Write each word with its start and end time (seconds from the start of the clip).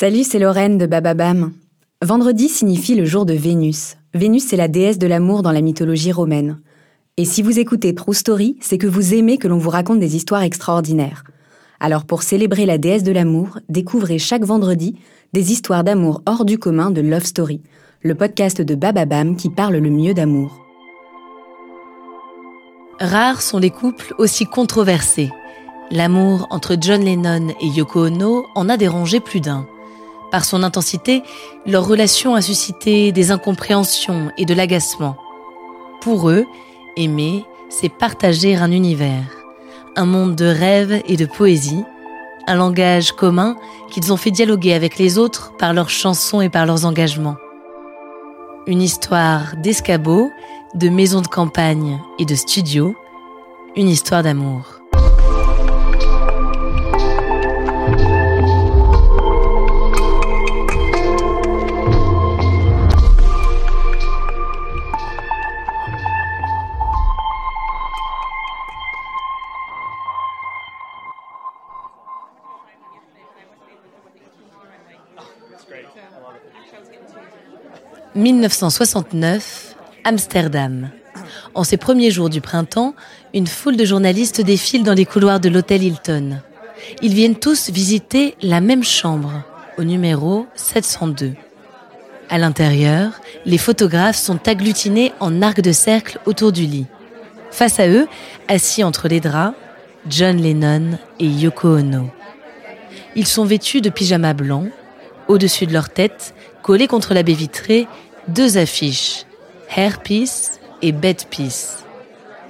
Salut, 0.00 0.24
c'est 0.24 0.38
Lorraine 0.38 0.78
de 0.78 0.86
Bababam. 0.86 1.52
Vendredi 2.02 2.48
signifie 2.48 2.94
le 2.94 3.04
jour 3.04 3.26
de 3.26 3.34
Vénus. 3.34 3.98
Vénus, 4.14 4.46
c'est 4.46 4.56
la 4.56 4.66
déesse 4.66 4.96
de 4.96 5.06
l'amour 5.06 5.42
dans 5.42 5.52
la 5.52 5.60
mythologie 5.60 6.10
romaine. 6.10 6.58
Et 7.18 7.26
si 7.26 7.42
vous 7.42 7.58
écoutez 7.58 7.94
True 7.94 8.14
Story, 8.14 8.56
c'est 8.62 8.78
que 8.78 8.86
vous 8.86 9.12
aimez 9.12 9.36
que 9.36 9.46
l'on 9.46 9.58
vous 9.58 9.68
raconte 9.68 10.00
des 10.00 10.16
histoires 10.16 10.40
extraordinaires. 10.40 11.24
Alors 11.80 12.06
pour 12.06 12.22
célébrer 12.22 12.64
la 12.64 12.78
déesse 12.78 13.02
de 13.02 13.12
l'amour, 13.12 13.58
découvrez 13.68 14.18
chaque 14.18 14.42
vendredi 14.42 14.96
des 15.34 15.52
histoires 15.52 15.84
d'amour 15.84 16.22
hors 16.24 16.46
du 16.46 16.56
commun 16.56 16.90
de 16.90 17.02
Love 17.02 17.26
Story, 17.26 17.60
le 18.00 18.14
podcast 18.14 18.62
de 18.62 18.74
Bababam 18.74 19.36
qui 19.36 19.50
parle 19.50 19.76
le 19.76 19.90
mieux 19.90 20.14
d'amour. 20.14 20.64
Rares 23.00 23.42
sont 23.42 23.58
les 23.58 23.68
couples 23.68 24.14
aussi 24.16 24.46
controversés. 24.46 25.30
L'amour 25.90 26.46
entre 26.48 26.78
John 26.80 27.04
Lennon 27.04 27.48
et 27.60 27.66
Yoko 27.66 28.06
Ono 28.06 28.46
en 28.54 28.70
a 28.70 28.78
dérangé 28.78 29.20
plus 29.20 29.42
d'un. 29.42 29.66
Par 30.30 30.44
son 30.44 30.62
intensité, 30.62 31.22
leur 31.66 31.86
relation 31.86 32.34
a 32.34 32.40
suscité 32.40 33.10
des 33.12 33.30
incompréhensions 33.30 34.30
et 34.38 34.44
de 34.44 34.54
l'agacement. 34.54 35.16
Pour 36.00 36.30
eux, 36.30 36.46
aimer, 36.96 37.44
c'est 37.68 37.88
partager 37.88 38.56
un 38.56 38.70
univers, 38.70 39.24
un 39.96 40.06
monde 40.06 40.36
de 40.36 40.46
rêves 40.46 41.02
et 41.06 41.16
de 41.16 41.26
poésie, 41.26 41.84
un 42.46 42.54
langage 42.54 43.12
commun 43.12 43.56
qu'ils 43.90 44.12
ont 44.12 44.16
fait 44.16 44.30
dialoguer 44.30 44.72
avec 44.72 44.98
les 44.98 45.18
autres 45.18 45.52
par 45.58 45.72
leurs 45.72 45.90
chansons 45.90 46.40
et 46.40 46.48
par 46.48 46.66
leurs 46.66 46.84
engagements. 46.84 47.36
Une 48.66 48.82
histoire 48.82 49.56
d'escabeau, 49.56 50.30
de 50.74 50.88
maisons 50.88 51.22
de 51.22 51.26
campagne 51.26 52.00
et 52.18 52.24
de 52.24 52.34
studio, 52.34 52.94
une 53.76 53.88
histoire 53.88 54.22
d'amour. 54.22 54.79
1969, 78.14 79.76
Amsterdam. 80.04 80.90
En 81.54 81.64
ces 81.64 81.76
premiers 81.76 82.10
jours 82.10 82.28
du 82.28 82.40
printemps, 82.40 82.94
une 83.34 83.46
foule 83.46 83.76
de 83.76 83.84
journalistes 83.84 84.40
défile 84.40 84.82
dans 84.82 84.94
les 84.94 85.04
couloirs 85.04 85.40
de 85.40 85.48
l'hôtel 85.48 85.82
Hilton. 85.82 86.40
Ils 87.02 87.14
viennent 87.14 87.38
tous 87.38 87.70
visiter 87.70 88.34
la 88.42 88.60
même 88.60 88.84
chambre, 88.84 89.44
au 89.78 89.84
numéro 89.84 90.46
702. 90.54 91.34
À 92.28 92.38
l'intérieur, 92.38 93.20
les 93.44 93.58
photographes 93.58 94.16
sont 94.16 94.48
agglutinés 94.48 95.12
en 95.20 95.42
arc 95.42 95.60
de 95.60 95.72
cercle 95.72 96.18
autour 96.26 96.52
du 96.52 96.66
lit. 96.66 96.86
Face 97.50 97.80
à 97.80 97.88
eux, 97.88 98.06
assis 98.48 98.84
entre 98.84 99.08
les 99.08 99.20
draps, 99.20 99.56
John 100.08 100.36
Lennon 100.36 100.98
et 101.18 101.26
Yoko 101.26 101.76
Ono. 101.76 102.10
Ils 103.16 103.26
sont 103.26 103.44
vêtus 103.44 103.80
de 103.80 103.90
pyjamas 103.90 104.34
blancs. 104.34 104.70
Au-dessus 105.30 105.66
de 105.66 105.72
leur 105.72 105.90
tête, 105.90 106.34
collés 106.60 106.88
contre 106.88 107.14
la 107.14 107.22
baie 107.22 107.34
vitrée, 107.34 107.86
deux 108.26 108.58
affiches, 108.58 109.26
Hair 109.76 110.02
Peace 110.02 110.58
et 110.82 110.90
Bed 110.90 111.22
Peace. 111.30 111.84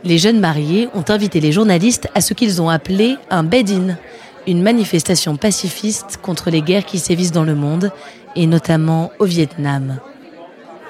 Les 0.02 0.16
jeunes 0.16 0.41
mariés 0.41 0.88
ont 0.94 1.04
invité 1.10 1.41
les 1.41 1.52
journalistes 1.52 2.08
à 2.14 2.22
ce 2.22 2.32
qu'ils 2.32 2.62
ont 2.62 2.70
appelé 2.70 3.16
un 3.28 3.42
bed-in, 3.42 3.98
une 4.46 4.62
manifestation 4.62 5.36
pacifiste 5.36 6.20
contre 6.22 6.48
les 6.48 6.62
guerres 6.62 6.86
qui 6.86 6.98
sévissent 6.98 7.32
dans 7.32 7.44
le 7.44 7.54
monde, 7.54 7.92
et 8.34 8.46
notamment 8.46 9.12
au 9.18 9.26
Vietnam. 9.26 9.98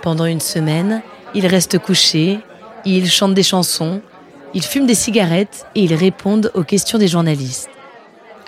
Pendant 0.00 0.26
une 0.26 0.38
semaine, 0.38 1.02
ils 1.34 1.48
restent 1.48 1.80
couchés, 1.80 2.38
ils 2.84 3.10
chantent 3.10 3.34
des 3.34 3.42
chansons, 3.42 4.00
ils 4.54 4.62
fument 4.62 4.86
des 4.86 4.94
cigarettes 4.94 5.66
et 5.74 5.82
ils 5.82 5.94
répondent 5.94 6.52
aux 6.54 6.62
questions 6.62 6.98
des 6.98 7.08
journalistes. 7.08 7.68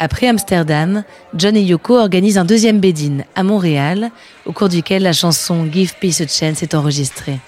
Après 0.03 0.27
Amsterdam, 0.27 1.05
John 1.33 1.57
et 1.57 1.63
Yoko 1.63 1.97
organisent 1.97 2.37
un 2.39 2.45
deuxième 2.45 2.81
bed 2.81 2.99
à 3.37 3.45
Montréal, 3.45 4.11
au 4.47 4.53
cours 4.53 4.69
duquel 4.69 5.05
la 5.05 5.13
chanson 5.13 5.69
Give 5.73 5.93
Peace 6.01 6.21
a 6.21 6.27
Chance 6.27 6.61
est 6.65 6.75
enregistrée. 6.75 7.39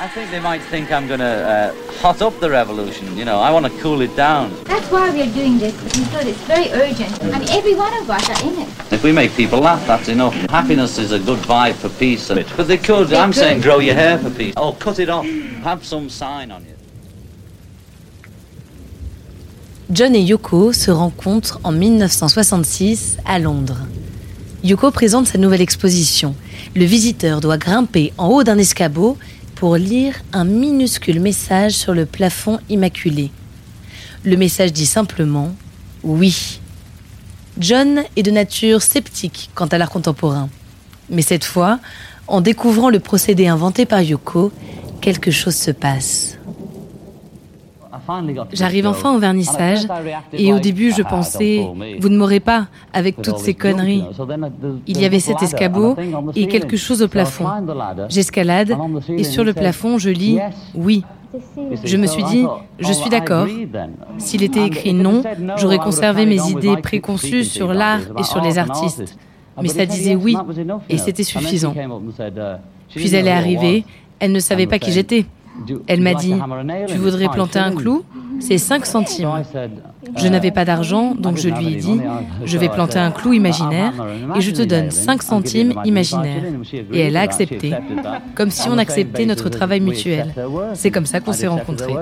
I 0.00 0.08
think 0.14 0.30
they 0.30 0.40
might 0.40 0.62
think 0.70 0.90
I'm 0.90 1.06
going 1.06 1.20
to 1.20 1.24
uh, 1.26 1.72
hot 2.02 2.22
up 2.22 2.32
the 2.40 2.48
revolution. 2.48 3.04
You 3.14 3.26
know, 3.26 3.38
I 3.38 3.50
want 3.52 3.66
to 3.66 3.82
cool 3.82 4.00
it 4.00 4.16
down. 4.16 4.50
That's 4.64 4.90
why 4.90 5.10
we're 5.10 5.30
doing 5.34 5.58
this, 5.58 5.74
because 5.82 6.26
it's 6.26 6.40
very 6.46 6.70
urgent. 6.72 7.22
I 7.22 7.38
mean, 7.38 7.50
every 7.50 7.74
one 7.74 7.92
of 8.00 8.08
us 8.08 8.30
are 8.30 8.48
in 8.48 8.62
it. 8.62 8.68
If 8.90 9.02
we 9.04 9.12
make 9.12 9.36
people 9.36 9.60
laugh, 9.60 9.86
that's 9.86 10.08
enough. 10.08 10.34
Happiness 10.48 10.96
is 10.96 11.12
a 11.12 11.18
good 11.18 11.40
vibe 11.40 11.74
for 11.74 11.90
peace. 11.90 12.28
But 12.28 12.66
they 12.66 12.78
could, 12.78 13.08
They 13.08 13.18
I'm 13.18 13.30
could. 13.32 13.40
saying, 13.40 13.60
grow 13.60 13.80
your 13.80 13.94
hair 13.94 14.16
for 14.18 14.30
peace. 14.30 14.54
Oh, 14.56 14.72
cut 14.72 14.98
it 14.98 15.10
off. 15.10 15.26
Have 15.64 15.84
some 15.84 16.08
sign 16.08 16.50
on 16.50 16.64
you. 16.64 16.73
John 19.90 20.14
et 20.14 20.22
Yoko 20.22 20.72
se 20.72 20.90
rencontrent 20.90 21.60
en 21.62 21.70
1966 21.70 23.18
à 23.26 23.38
Londres. 23.38 23.80
Yoko 24.62 24.90
présente 24.90 25.26
sa 25.26 25.36
nouvelle 25.36 25.60
exposition. 25.60 26.34
Le 26.74 26.86
visiteur 26.86 27.42
doit 27.42 27.58
grimper 27.58 28.14
en 28.16 28.28
haut 28.28 28.44
d'un 28.44 28.56
escabeau 28.56 29.18
pour 29.54 29.76
lire 29.76 30.14
un 30.32 30.44
minuscule 30.44 31.20
message 31.20 31.72
sur 31.72 31.92
le 31.92 32.06
plafond 32.06 32.60
immaculé. 32.70 33.30
Le 34.24 34.38
message 34.38 34.72
dit 34.72 34.86
simplement 34.86 35.54
oui. 36.02 36.60
John 37.58 38.04
est 38.16 38.22
de 38.22 38.30
nature 38.30 38.80
sceptique 38.80 39.50
quant 39.54 39.66
à 39.66 39.76
l'art 39.76 39.90
contemporain. 39.90 40.48
Mais 41.10 41.22
cette 41.22 41.44
fois, 41.44 41.78
en 42.26 42.40
découvrant 42.40 42.88
le 42.88 43.00
procédé 43.00 43.48
inventé 43.48 43.84
par 43.84 44.00
Yoko, 44.00 44.50
quelque 45.02 45.30
chose 45.30 45.56
se 45.56 45.70
passe. 45.70 46.38
J'arrive 48.52 48.86
enfin 48.86 49.14
au 49.14 49.18
vernissage 49.18 49.86
et 50.32 50.52
au 50.52 50.58
début 50.58 50.92
je 50.92 51.02
pensais, 51.02 51.66
vous 52.00 52.08
ne 52.08 52.16
m'aurez 52.16 52.40
pas 52.40 52.66
avec 52.92 53.22
toutes 53.22 53.38
ces 53.38 53.54
conneries. 53.54 54.04
Il 54.86 55.00
y 55.00 55.04
avait 55.04 55.20
cet 55.20 55.42
escabeau 55.42 55.96
et 56.34 56.46
quelque 56.46 56.76
chose 56.76 57.02
au 57.02 57.08
plafond. 57.08 57.46
J'escalade 58.08 58.76
et 59.08 59.24
sur 59.24 59.44
le 59.44 59.52
plafond 59.52 59.98
je 59.98 60.10
lis 60.10 60.38
oui. 60.74 61.04
Je 61.84 61.96
me 61.96 62.06
suis 62.06 62.22
dit, 62.24 62.44
je 62.78 62.92
suis 62.92 63.10
d'accord. 63.10 63.46
S'il 64.18 64.42
était 64.42 64.64
écrit 64.64 64.94
non, 64.94 65.22
j'aurais 65.56 65.78
conservé 65.78 66.26
mes 66.26 66.40
idées 66.48 66.76
préconçues 66.76 67.44
sur 67.44 67.72
l'art 67.72 68.00
et 68.18 68.22
sur 68.22 68.40
les 68.40 68.58
artistes. 68.58 69.16
Mais 69.60 69.68
ça 69.68 69.86
disait 69.86 70.16
oui 70.16 70.36
et 70.88 70.98
c'était 70.98 71.24
suffisant. 71.24 71.74
Puis 72.90 73.14
elle 73.14 73.26
est 73.26 73.32
arrivée, 73.32 73.84
elle 74.20 74.32
ne 74.32 74.40
savait 74.40 74.66
pas 74.66 74.78
qui 74.78 74.92
j'étais. 74.92 75.26
Elle 75.86 76.00
m'a 76.00 76.14
dit, 76.14 76.34
tu 76.88 76.96
voudrais 76.96 77.28
planter 77.28 77.58
un 77.58 77.72
clou 77.72 78.04
C'est 78.40 78.58
5 78.58 78.86
centimes. 78.86 79.42
Je 80.16 80.28
n'avais 80.28 80.50
pas 80.50 80.64
d'argent, 80.64 81.14
donc 81.14 81.36
je 81.38 81.48
lui 81.48 81.72
ai 81.72 81.76
dit, 81.76 82.00
je 82.44 82.58
vais 82.58 82.68
planter 82.68 82.98
un 82.98 83.10
clou 83.10 83.32
imaginaire 83.32 83.92
et 84.36 84.40
je 84.40 84.50
te 84.50 84.62
donne 84.62 84.90
5 84.90 85.22
centimes 85.22 85.74
imaginaires. 85.84 86.42
Et 86.92 87.00
elle 87.00 87.16
a 87.16 87.20
accepté, 87.20 87.72
comme 88.34 88.50
si 88.50 88.68
on 88.68 88.78
acceptait 88.78 89.26
notre 89.26 89.48
travail 89.48 89.80
mutuel. 89.80 90.34
C'est 90.74 90.90
comme 90.90 91.06
ça 91.06 91.20
qu'on 91.20 91.32
s'est 91.32 91.46
rencontrés. 91.46 91.94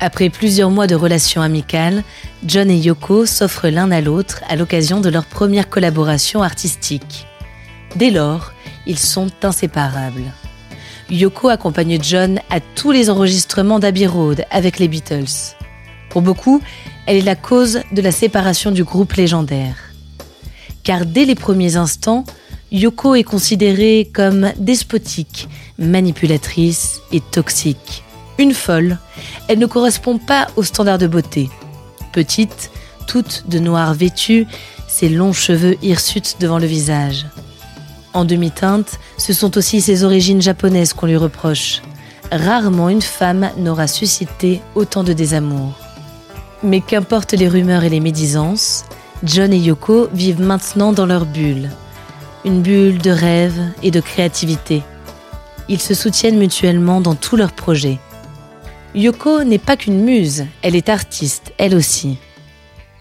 Après 0.00 0.30
plusieurs 0.30 0.70
mois 0.70 0.88
de 0.88 0.96
relations 0.96 1.42
amicales, 1.42 2.02
John 2.44 2.68
et 2.68 2.76
Yoko 2.76 3.24
s'offrent 3.24 3.68
l'un 3.68 3.92
à 3.92 4.00
l'autre 4.00 4.42
à 4.48 4.56
l'occasion 4.56 5.00
de 5.00 5.08
leur 5.08 5.24
première 5.24 5.68
collaboration 5.68 6.42
artistique. 6.42 7.24
Dès 7.94 8.10
lors, 8.10 8.52
ils 8.86 8.98
sont 8.98 9.30
inséparables. 9.42 10.32
Yoko 11.10 11.48
accompagne 11.48 11.98
John 12.02 12.40
à 12.50 12.60
tous 12.60 12.90
les 12.90 13.10
enregistrements 13.10 13.78
d'Abbey 13.78 14.06
Road 14.06 14.44
avec 14.50 14.78
les 14.78 14.88
Beatles. 14.88 15.54
Pour 16.08 16.22
beaucoup, 16.22 16.60
elle 17.06 17.16
est 17.16 17.22
la 17.22 17.36
cause 17.36 17.80
de 17.92 18.02
la 18.02 18.12
séparation 18.12 18.70
du 18.70 18.84
groupe 18.84 19.12
légendaire. 19.12 19.76
Car 20.84 21.06
dès 21.06 21.24
les 21.24 21.34
premiers 21.34 21.76
instants, 21.76 22.24
Yoko 22.70 23.14
est 23.14 23.24
considérée 23.24 24.10
comme 24.12 24.52
despotique, 24.56 25.48
manipulatrice 25.78 27.00
et 27.12 27.20
toxique. 27.20 28.02
Une 28.38 28.54
folle, 28.54 28.98
elle 29.48 29.58
ne 29.58 29.66
correspond 29.66 30.18
pas 30.18 30.48
aux 30.56 30.62
standards 30.62 30.98
de 30.98 31.06
beauté. 31.06 31.50
Petite, 32.12 32.70
toute 33.06 33.44
de 33.48 33.58
noir 33.58 33.92
vêtue, 33.94 34.46
ses 34.88 35.08
longs 35.08 35.34
cheveux 35.34 35.76
hirsutes 35.82 36.36
devant 36.40 36.58
le 36.58 36.66
visage. 36.66 37.26
En 38.14 38.24
demi-teinte, 38.24 38.98
ce 39.16 39.32
sont 39.32 39.56
aussi 39.56 39.80
ses 39.80 40.04
origines 40.04 40.42
japonaises 40.42 40.92
qu'on 40.92 41.06
lui 41.06 41.16
reproche. 41.16 41.80
Rarement 42.30 42.88
une 42.88 43.02
femme 43.02 43.50
n'aura 43.56 43.86
suscité 43.86 44.60
autant 44.74 45.02
de 45.02 45.12
désamour. 45.12 45.78
Mais 46.62 46.80
qu'importe 46.80 47.32
les 47.32 47.48
rumeurs 47.48 47.84
et 47.84 47.88
les 47.88 48.00
médisances, 48.00 48.84
John 49.24 49.52
et 49.52 49.58
Yoko 49.58 50.08
vivent 50.12 50.40
maintenant 50.40 50.92
dans 50.92 51.06
leur 51.06 51.26
bulle. 51.26 51.70
Une 52.44 52.60
bulle 52.60 52.98
de 52.98 53.10
rêve 53.10 53.60
et 53.82 53.90
de 53.90 54.00
créativité. 54.00 54.82
Ils 55.68 55.80
se 55.80 55.94
soutiennent 55.94 56.38
mutuellement 56.38 57.00
dans 57.00 57.14
tous 57.14 57.36
leurs 57.36 57.52
projets. 57.52 57.98
Yoko 58.94 59.44
n'est 59.44 59.58
pas 59.58 59.76
qu'une 59.76 60.02
muse, 60.02 60.44
elle 60.60 60.76
est 60.76 60.88
artiste, 60.88 61.52
elle 61.56 61.74
aussi. 61.74 62.18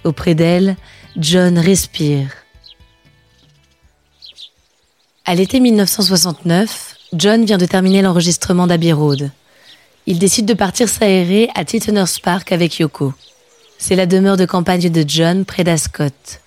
Auprès 0.04 0.36
d'elle, 0.36 0.78
John 1.18 1.58
respire, 1.58 2.28
à 5.26 5.36
l'été 5.36 5.60
1969, 5.60 6.96
John 7.14 7.46
vient 7.46 7.58
de 7.58 7.66
terminer 7.66 8.02
l'enregistrement 8.02 8.68
d'Abbey 8.68 8.92
Road. 8.92 9.32
Il 10.08 10.18
décide 10.18 10.46
de 10.46 10.54
partir 10.54 10.90
s'aérer 10.90 11.50
à 11.54 11.64
Tittenhurst 11.64 12.22
Park 12.22 12.52
avec 12.52 12.80
Yoko. 12.80 13.14
C'est 13.78 13.96
la 13.96 14.08
demeure 14.08 14.38
de 14.38 14.46
campagne 14.46 14.90
de 14.90 15.06
John 15.08 15.46
près 15.46 15.64
d'Ascot. 15.64 16.40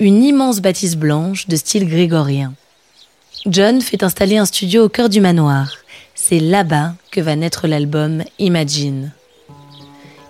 Une 0.00 0.22
immense 0.22 0.60
bâtisse 0.60 0.96
blanche 0.96 1.46
de 1.48 1.56
style 1.56 1.88
grégorien. 1.88 2.54
John 3.46 3.80
fait 3.80 4.02
installer 4.02 4.36
un 4.36 4.46
studio 4.46 4.84
au 4.84 4.88
cœur 4.88 5.08
du 5.08 5.20
manoir. 5.20 5.74
C'est 6.14 6.40
là-bas 6.40 6.94
que 7.12 7.20
va 7.20 7.36
naître 7.36 7.68
l'album 7.68 8.24
Imagine. 8.38 9.12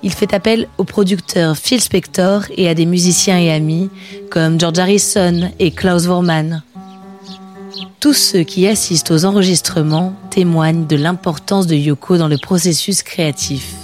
Il 0.03 0.13
fait 0.13 0.35
appel 0.35 0.69
au 0.79 0.85
producteur 0.85 1.57
Phil 1.57 1.81
Spector 1.81 2.45
et 2.57 2.69
à 2.69 2.75
des 2.75 2.87
musiciens 2.87 3.39
et 3.39 3.51
amis 3.51 3.91
comme 4.31 4.61
George 4.61 4.79
Harrison 4.79 5.51
et 5.59 5.71
Klaus 5.71 6.05
Vormann. 6.05 6.63
Tous 8.01 8.15
ceux 8.15 8.45
qui 8.45 8.69
assistent 8.69 9.11
aux 9.11 9.25
enregistrements 9.25 10.15
témoignent 10.31 10.87
de 10.87 10.95
l'importance 10.95 11.67
de 11.67 11.75
Yoko 11.75 12.17
dans 12.17 12.29
le 12.29 12.39
processus 12.39 13.03
créatif. 13.03 13.75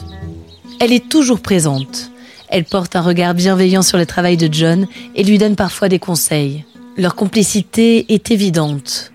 Elle 0.79 0.93
est 0.93 1.09
toujours 1.09 1.41
présente. 1.41 2.13
Elle 2.49 2.65
porte 2.65 2.95
un 2.95 3.01
regard 3.01 3.35
bienveillant 3.35 3.83
sur 3.83 3.99
le 3.99 4.07
travail 4.07 4.37
de 4.37 4.49
John 4.53 4.87
et 5.17 5.25
lui 5.25 5.39
donne 5.39 5.57
parfois 5.57 5.89
des 5.89 5.99
conseils. 5.99 6.65
Leur 6.97 7.17
complicité 7.17 8.15
est 8.15 8.31
évidente. 8.31 9.13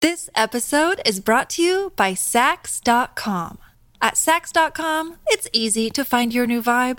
This 0.00 0.30
episode 0.36 1.00
is 1.04 1.20
brought 1.20 1.48
to 1.56 1.62
you 1.62 1.90
by 1.96 2.14
Sax.com. 2.14 3.56
At 4.00 4.12
Sax.com, 4.14 5.14
it's 5.32 5.48
easy 5.52 5.90
to 5.90 6.04
find 6.04 6.32
your 6.32 6.46
new 6.46 6.60
vibe. 6.60 6.98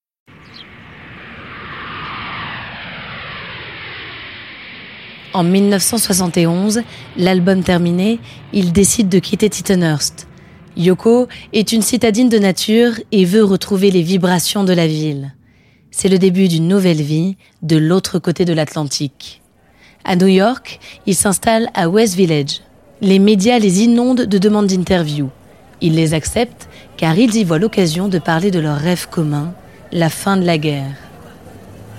En 5.33 5.43
1971, 5.43 6.81
l'album 7.15 7.63
terminé, 7.63 8.19
il 8.51 8.73
décide 8.73 9.07
de 9.07 9.19
quitter 9.19 9.49
Tittenhurst. 9.49 10.27
Yoko 10.75 11.27
est 11.53 11.71
une 11.71 11.81
citadine 11.81 12.27
de 12.27 12.37
nature 12.37 12.99
et 13.13 13.23
veut 13.23 13.43
retrouver 13.43 13.91
les 13.91 14.01
vibrations 14.01 14.65
de 14.65 14.73
la 14.73 14.87
ville. 14.87 15.33
C'est 15.89 16.09
le 16.09 16.17
début 16.17 16.49
d'une 16.49 16.67
nouvelle 16.67 17.01
vie 17.01 17.37
de 17.61 17.77
l'autre 17.77 18.19
côté 18.19 18.43
de 18.43 18.51
l'Atlantique. 18.51 19.41
À 20.03 20.17
New 20.17 20.27
York, 20.27 20.79
il 21.05 21.15
s'installe 21.15 21.69
à 21.75 21.87
West 21.87 22.15
Village. 22.15 22.61
Les 23.01 23.19
médias 23.19 23.59
les 23.59 23.83
inondent 23.83 24.25
de 24.25 24.37
demandes 24.37 24.67
d'interview. 24.67 25.29
Ils 25.79 25.95
les 25.95 26.13
acceptent 26.13 26.67
car 26.97 27.17
ils 27.17 27.35
y 27.35 27.45
voient 27.45 27.57
l'occasion 27.57 28.09
de 28.09 28.19
parler 28.19 28.51
de 28.51 28.59
leur 28.59 28.77
rêve 28.77 29.07
commun, 29.09 29.53
la 29.93 30.09
fin 30.09 30.35
de 30.35 30.45
la 30.45 30.57
guerre. 30.57 30.95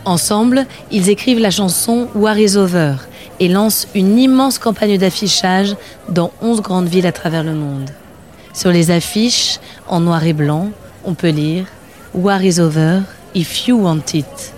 Ensemble, 0.04 0.66
ils 0.90 1.08
écrivent 1.08 1.38
la 1.38 1.50
chanson 1.50 2.08
War 2.14 2.38
is 2.38 2.56
Over 2.56 2.96
et 3.40 3.48
lancent 3.48 3.88
une 3.94 4.18
immense 4.18 4.58
campagne 4.58 4.98
d'affichage 4.98 5.76
dans 6.08 6.30
11 6.42 6.62
grandes 6.62 6.88
villes 6.88 7.06
à 7.06 7.12
travers 7.12 7.44
le 7.44 7.54
monde. 7.54 7.90
Sur 8.54 8.70
les 8.70 8.90
affiches, 8.90 9.58
en 9.88 10.00
noir 10.00 10.24
et 10.26 10.32
blanc, 10.32 10.70
on 11.04 11.14
peut 11.14 11.30
lire 11.30 11.66
War 12.14 12.42
is 12.42 12.60
over 12.60 13.00
if 13.34 13.66
you 13.66 13.78
want 13.78 14.14
it. 14.14 14.52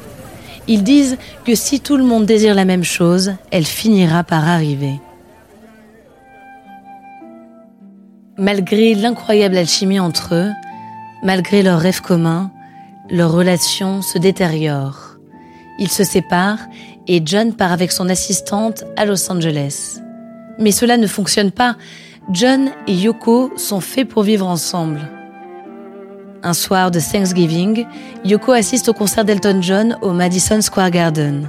Ils 0.67 0.83
disent 0.83 1.19
que 1.45 1.55
si 1.55 1.81
tout 1.81 1.97
le 1.97 2.05
monde 2.05 2.27
désire 2.27 2.55
la 2.55 2.65
même 2.65 2.85
chose, 2.85 3.35
elle 3.51 3.67
finira 3.67 4.25
par 4.25 4.49
arriver. 4.49 5.01
Malgré 8.37 8.95
l'incroyable 8.95 9.57
alchimie 9.57 10.01
entre 10.01 10.35
eux, 10.35 10.51
malgré 11.23 11.63
leurs 11.63 11.79
rêves 11.79 12.01
communs, 12.01 12.51
leur 13.11 13.33
relation 13.33 14.03
se 14.03 14.19
détériore. 14.19 15.17
Ils 15.79 15.91
se 15.91 16.03
séparent 16.05 16.67
et 17.09 17.23
John 17.25 17.53
part 17.53 17.73
avec 17.73 17.93
son 17.93 18.09
assistante 18.09 18.85
à 18.97 19.05
Los 19.05 19.31
Angeles. 19.31 20.01
Mais 20.59 20.71
cela 20.71 20.97
ne 20.97 21.07
fonctionne 21.07 21.51
pas. 21.51 21.77
John 22.33 22.71
et 22.87 22.95
Yoko 22.95 23.53
sont 23.57 23.81
faits 23.81 24.09
pour 24.09 24.23
vivre 24.23 24.47
ensemble. 24.47 25.01
Un 26.43 26.53
soir 26.55 26.91
de 26.91 27.01
Thanksgiving, 27.01 27.87
Yoko 28.25 28.53
assiste 28.53 28.89
au 28.89 28.93
concert 28.93 29.25
d'Elton 29.25 29.61
John 29.63 29.99
au 30.03 30.13
Madison 30.13 30.61
Square 30.61 30.91
Garden. 30.91 31.49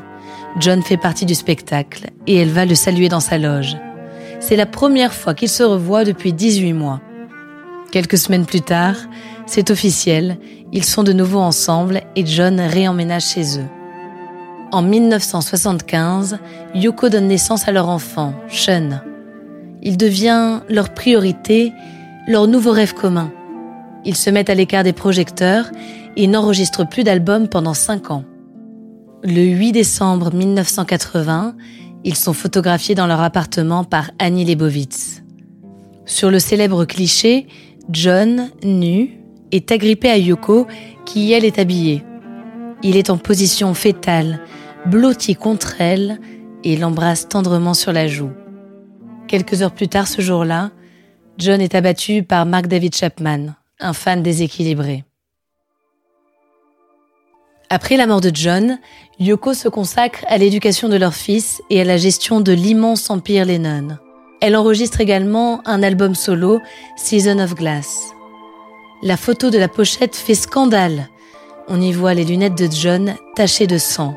John 0.60 0.82
fait 0.82 0.98
partie 0.98 1.26
du 1.26 1.36
spectacle 1.36 2.08
et 2.28 2.36
elle 2.38 2.50
va 2.50 2.66
le 2.66 2.76
saluer 2.76 3.10
dans 3.10 3.20
sa 3.20 3.38
loge. 3.38 3.76
C'est 4.40 4.56
la 4.56 4.66
première 4.66 5.14
fois 5.14 5.34
qu'ils 5.34 5.50
se 5.50 5.64
revoient 5.64 6.06
depuis 6.06 6.34
18 6.34 6.74
mois. 6.74 7.02
Quelques 7.92 8.18
semaines 8.18 8.46
plus 8.46 8.62
tard, 8.62 8.96
c'est 9.46 9.70
officiel, 9.70 10.38
ils 10.72 10.84
sont 10.84 11.04
de 11.04 11.14
nouveau 11.14 11.40
ensemble 11.40 12.02
et 12.16 12.26
John 12.26 12.60
réemménage 12.60 13.26
chez 13.26 13.60
eux. 13.60 13.68
En 14.76 14.82
1975, 14.82 16.38
Yoko 16.74 17.08
donne 17.08 17.30
naissance 17.30 17.70
à 17.70 17.72
leur 17.72 17.88
enfant, 17.88 18.34
Sean. 18.50 19.00
Il 19.82 19.96
devient 19.96 20.60
leur 20.68 20.94
priorité, 20.94 21.72
leur 22.28 22.46
nouveau 22.48 22.72
rêve 22.72 22.94
commun. 22.94 23.32
Ils 24.04 24.18
se 24.18 24.30
mettent 24.30 24.50
à 24.50 24.54
l'écart 24.54 24.84
des 24.84 24.92
projecteurs 24.92 25.72
et 26.18 26.28
n'enregistrent 26.28 26.86
plus 26.90 27.06
d'albums 27.06 27.48
pendant 27.48 27.74
cinq 27.74 28.12
ans. 28.12 28.26
Le 29.24 29.44
8 29.44 29.72
décembre 29.72 30.34
1980, 30.34 31.56
ils 32.04 32.18
sont 32.18 32.34
photographiés 32.34 32.96
dans 32.96 33.08
leur 33.08 33.22
appartement 33.22 33.86
par 33.86 34.12
Annie 34.20 34.44
Leibovitz. 34.44 35.24
Sur 36.06 36.30
le 36.30 36.40
célèbre 36.40 36.84
cliché, 36.84 37.48
John, 37.90 38.50
nu, 38.62 39.22
est 39.54 39.72
agrippé 39.72 40.10
à 40.10 40.18
Yoko, 40.18 40.68
qui 41.06 41.32
elle 41.32 41.46
est 41.46 41.60
habillée. 41.60 42.04
Il 42.84 42.98
est 42.98 43.10
en 43.10 43.18
position 43.18 43.74
fétale, 43.74 44.42
blotti 44.88 45.36
contre 45.36 45.80
elle, 45.80 46.20
et 46.64 46.78
l'embrasse 46.78 47.30
tendrement 47.30 47.76
sur 47.76 47.94
la 47.94 48.08
joue. 48.08 48.32
Quelques 49.28 49.62
heures 49.62 49.74
plus 49.74 49.88
tard 49.88 50.08
ce 50.08 50.22
jour-là, 50.22 50.72
John 51.38 51.62
est 51.62 51.76
abattu 51.76 52.24
par 52.24 52.46
Mark 52.46 52.68
David 52.68 52.96
Chapman, 52.96 53.54
un 53.80 53.94
fan 53.94 54.24
déséquilibré. 54.24 55.04
Après 57.70 57.98
la 57.98 58.08
mort 58.08 58.22
de 58.22 58.32
John, 58.34 58.80
Yoko 59.20 59.54
se 59.54 59.68
consacre 59.68 60.24
à 60.28 60.38
l'éducation 60.38 60.88
de 60.88 60.98
leur 60.98 61.14
fils 61.14 61.62
et 61.70 61.82
à 61.82 61.84
la 61.84 61.98
gestion 61.98 62.40
de 62.40 62.52
l'immense 62.52 63.10
empire 63.10 63.46
Lennon. 63.46 63.98
Elle 64.42 64.56
enregistre 64.56 65.02
également 65.02 65.62
un 65.68 65.82
album 65.82 66.16
solo, 66.16 66.62
Season 66.96 67.40
of 67.40 67.56
Glass. 67.56 68.12
La 69.02 69.18
photo 69.18 69.50
de 69.50 69.58
la 69.58 69.68
pochette 69.68 70.16
fait 70.16 70.36
scandale. 70.36 71.10
On 71.68 71.82
y 71.82 71.92
voit 71.92 72.14
les 72.14 72.24
lunettes 72.24 72.58
de 72.58 72.70
John 72.72 73.16
tachées 73.36 73.68
de 73.68 73.78
sang. 73.78 74.16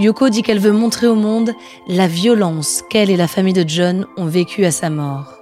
Yoko 0.00 0.30
dit 0.30 0.42
qu'elle 0.42 0.58
veut 0.58 0.72
montrer 0.72 1.06
au 1.06 1.14
monde 1.14 1.54
la 1.86 2.06
violence 2.06 2.82
qu'elle 2.88 3.10
et 3.10 3.18
la 3.18 3.28
famille 3.28 3.52
de 3.52 3.68
John 3.68 4.06
ont 4.16 4.24
vécue 4.24 4.64
à 4.64 4.70
sa 4.70 4.88
mort. 4.88 5.34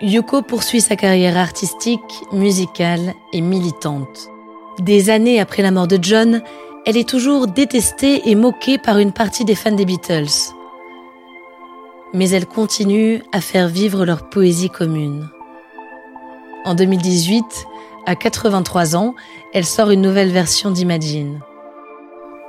Yoko 0.00 0.42
poursuit 0.42 0.80
sa 0.80 0.94
carrière 0.94 1.36
artistique, 1.36 2.22
musicale 2.30 3.14
et 3.32 3.40
militante. 3.40 4.28
Des 4.78 5.10
années 5.10 5.40
après 5.40 5.62
la 5.62 5.72
mort 5.72 5.88
de 5.88 5.98
John, 6.00 6.40
elle 6.86 6.96
est 6.96 7.08
toujours 7.08 7.48
détestée 7.48 8.30
et 8.30 8.36
moquée 8.36 8.78
par 8.78 8.98
une 8.98 9.12
partie 9.12 9.44
des 9.44 9.56
fans 9.56 9.72
des 9.72 9.86
Beatles. 9.86 10.52
Mais 12.14 12.30
elle 12.30 12.46
continue 12.46 13.24
à 13.32 13.40
faire 13.40 13.66
vivre 13.66 14.04
leur 14.04 14.28
poésie 14.28 14.70
commune. 14.70 15.28
En 16.64 16.76
2018, 16.76 17.44
à 18.06 18.14
83 18.14 18.94
ans, 18.94 19.16
elle 19.52 19.66
sort 19.66 19.90
une 19.90 20.02
nouvelle 20.02 20.30
version 20.30 20.70
d'Imagine. 20.70 21.40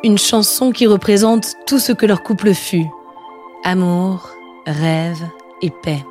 Une 0.05 0.17
chanson 0.17 0.71
qui 0.73 0.85
représente 0.85 1.55
tout 1.65 1.79
ce 1.79 1.93
que 1.93 2.05
leur 2.05 2.23
couple 2.23 2.53
fut. 2.53 2.87
Amour, 3.63 4.31
rêve 4.65 5.25
et 5.61 5.69
paix. 5.69 6.03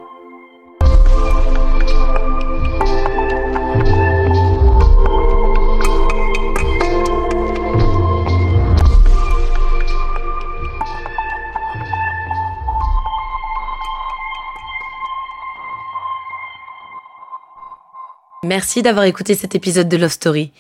Merci 18.42 18.80
d'avoir 18.80 19.04
écouté 19.04 19.34
cet 19.34 19.54
épisode 19.54 19.88
de 19.88 19.99
Love 19.99 20.11
Story. 20.11 20.52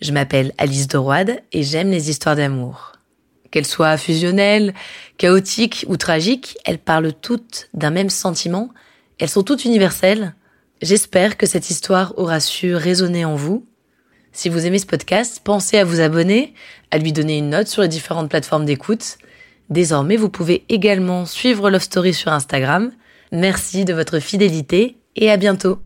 Je 0.00 0.12
m'appelle 0.12 0.52
Alice 0.58 0.88
Doroide 0.88 1.42
et 1.52 1.62
j'aime 1.62 1.90
les 1.90 2.10
histoires 2.10 2.36
d'amour. 2.36 2.92
Qu'elles 3.50 3.66
soient 3.66 3.96
fusionnelles, 3.96 4.74
chaotiques 5.16 5.86
ou 5.88 5.96
tragiques, 5.96 6.58
elles 6.64 6.78
parlent 6.78 7.12
toutes 7.12 7.68
d'un 7.72 7.90
même 7.90 8.10
sentiment. 8.10 8.70
Elles 9.18 9.30
sont 9.30 9.42
toutes 9.42 9.64
universelles. 9.64 10.34
J'espère 10.82 11.38
que 11.38 11.46
cette 11.46 11.70
histoire 11.70 12.12
aura 12.18 12.40
su 12.40 12.74
résonner 12.74 13.24
en 13.24 13.36
vous. 13.36 13.66
Si 14.32 14.50
vous 14.50 14.66
aimez 14.66 14.78
ce 14.78 14.86
podcast, 14.86 15.40
pensez 15.42 15.78
à 15.78 15.84
vous 15.84 16.00
abonner, 16.00 16.52
à 16.90 16.98
lui 16.98 17.12
donner 17.12 17.38
une 17.38 17.48
note 17.48 17.68
sur 17.68 17.80
les 17.80 17.88
différentes 17.88 18.28
plateformes 18.28 18.66
d'écoute. 18.66 19.16
Désormais, 19.70 20.16
vous 20.16 20.28
pouvez 20.28 20.64
également 20.68 21.24
suivre 21.24 21.70
Love 21.70 21.82
Story 21.82 22.12
sur 22.12 22.32
Instagram. 22.32 22.92
Merci 23.32 23.86
de 23.86 23.94
votre 23.94 24.18
fidélité 24.18 24.98
et 25.16 25.30
à 25.30 25.38
bientôt. 25.38 25.78